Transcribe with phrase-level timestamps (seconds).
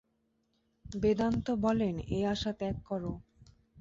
[0.85, 3.03] বেদান্ত বলেন, এই আশা ত্যাগ কর।